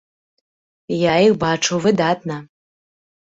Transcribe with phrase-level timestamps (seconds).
[0.95, 2.39] Я іх бачыў выдатна.